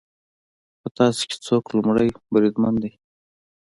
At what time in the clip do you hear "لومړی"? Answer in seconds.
1.75-2.07